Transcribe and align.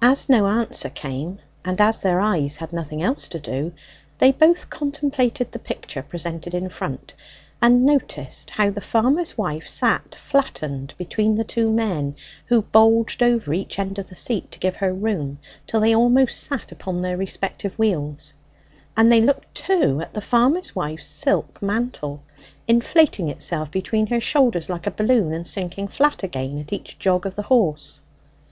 As 0.00 0.28
no 0.28 0.46
answer 0.46 0.88
came, 0.88 1.40
and 1.64 1.80
as 1.80 2.00
their 2.00 2.20
eyes 2.20 2.58
had 2.58 2.72
nothing 2.72 3.02
else 3.02 3.26
to 3.26 3.40
do, 3.40 3.72
they 4.18 4.30
both 4.30 4.70
contemplated 4.70 5.50
the 5.50 5.58
picture 5.58 6.00
presented 6.00 6.54
in 6.54 6.68
front, 6.68 7.12
and 7.60 7.84
noticed 7.84 8.50
how 8.50 8.70
the 8.70 8.80
farmer's 8.80 9.36
wife 9.36 9.68
sat 9.68 10.14
flattened 10.14 10.94
between 10.96 11.34
the 11.34 11.42
two 11.42 11.72
men, 11.72 12.14
who 12.46 12.62
bulged 12.62 13.20
over 13.20 13.52
each 13.52 13.80
end 13.80 13.98
of 13.98 14.06
the 14.06 14.14
seat 14.14 14.52
to 14.52 14.60
give 14.60 14.76
her 14.76 14.94
room, 14.94 15.40
till 15.66 15.80
they 15.80 15.92
almost 15.92 16.40
sat 16.40 16.70
upon 16.70 17.02
their 17.02 17.16
respective 17.16 17.76
wheels; 17.76 18.34
and 18.96 19.10
they 19.10 19.20
looked 19.20 19.52
too 19.56 20.00
at 20.00 20.14
the 20.14 20.20
farmer's 20.20 20.76
wife's 20.76 21.08
silk 21.08 21.60
mantle, 21.60 22.22
inflating 22.68 23.28
itself 23.28 23.72
between 23.72 24.06
her 24.06 24.20
shoulders 24.20 24.70
like 24.70 24.86
a 24.86 24.90
balloon 24.92 25.32
and 25.34 25.48
sinking 25.48 25.88
flat 25.88 26.22
again, 26.22 26.58
at 26.58 26.72
each 26.72 26.96
jog 27.00 27.26
of 27.26 27.34
the 27.34 27.42
horse. 27.50 28.00